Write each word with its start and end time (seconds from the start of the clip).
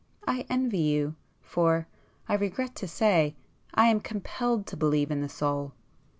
I 0.27 0.47
envy 0.49 0.79
you! 0.79 1.13
For—I 1.43 2.33
regret 2.33 2.73
to 2.77 2.87
say, 2.87 3.35
I 3.75 3.85
am 3.85 3.99
compelled 3.99 4.65
to 4.65 4.75
believe 4.75 5.11
in 5.11 5.21
the 5.21 5.29
soul." 5.29 5.73